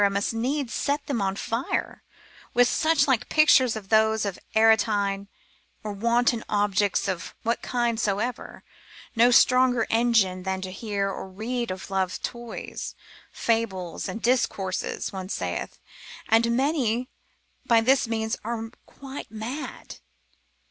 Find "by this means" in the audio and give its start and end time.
17.67-18.35